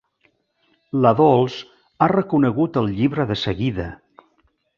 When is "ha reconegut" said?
1.99-2.81